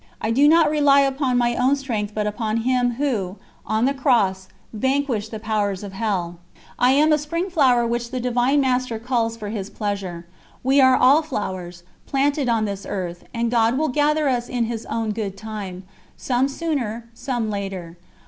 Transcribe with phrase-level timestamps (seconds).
[0.19, 3.35] I do not rely upon my own strength but upon Him Who,
[3.67, 6.39] on the Cross, vanquished the powers of hell.
[6.79, 10.25] "I am a spring flower which the Divine Master culls for His pleasure.
[10.63, 14.87] We are all flowers, planted on this earth, and God will gather us in His
[14.87, 15.83] own good time
[16.17, 17.95] some sooner, some later